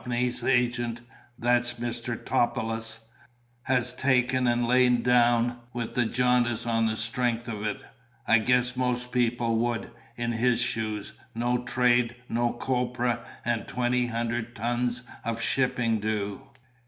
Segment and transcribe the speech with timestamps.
[0.03, 0.99] 's agent
[1.37, 2.17] (that's Mr.
[2.17, 3.05] Topelius)
[3.61, 7.83] has taken and lain down with the jaundice on the strength of it.
[8.27, 14.55] I guess most people would, in his shoes; no trade, no copra, and twenty hundred
[14.55, 14.89] ton
[15.23, 16.47] of shipping due.